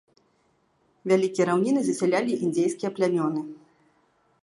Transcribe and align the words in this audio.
Вялікія 1.11 1.45
раўніны 1.51 1.79
засялялі 1.89 2.41
індзейскія 2.49 2.89
плямёны. 2.97 3.41